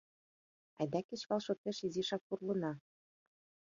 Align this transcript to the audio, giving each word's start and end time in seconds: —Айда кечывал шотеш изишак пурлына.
—Айда 0.79 0.99
кечывал 1.07 1.41
шотеш 1.47 1.77
изишак 1.87 2.21
пурлына. 2.27 2.71